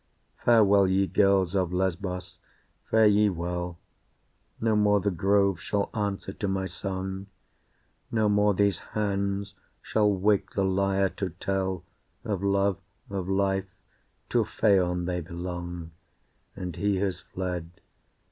Farewell, 0.43 0.87
ye 0.87 1.05
girls 1.05 1.53
of 1.55 1.71
Lesbos, 1.71 2.39
fare 2.89 3.05
ye 3.05 3.29
well; 3.29 3.77
No 4.59 4.75
more 4.75 4.99
the 4.99 5.11
groves 5.11 5.61
shall 5.61 5.91
answer 5.93 6.33
to 6.33 6.47
my 6.47 6.65
song, 6.65 7.27
No 8.11 8.27
more 8.27 8.55
these 8.55 8.79
hands 8.97 9.53
shall 9.79 10.11
wake 10.11 10.53
the 10.53 10.63
lyre 10.65 11.09
to 11.17 11.29
tell 11.39 11.83
Of 12.25 12.41
Love, 12.41 12.79
of 13.11 13.29
Life 13.29 13.69
to 14.29 14.43
Phaon 14.43 15.05
they 15.05 15.21
belong, 15.21 15.91
And 16.55 16.75
he 16.77 16.95
has 16.97 17.19
fled. 17.19 17.69